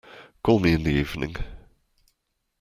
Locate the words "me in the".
0.61-0.89